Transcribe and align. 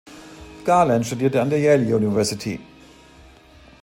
Garland 0.65 1.05
studierte 1.05 1.39
an 1.43 1.51
der 1.51 1.59
Yale 1.59 1.95
University. 1.95 2.59